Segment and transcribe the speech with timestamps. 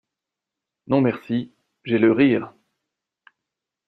[0.87, 1.53] Non, merci…
[1.83, 2.51] j’ai le Rire.